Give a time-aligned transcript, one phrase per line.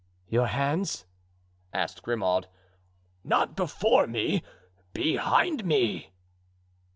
[0.27, 1.05] "Your hands?"
[1.71, 2.47] asked Grimaud.
[3.23, 4.41] "Not before me,
[4.93, 6.09] behind me."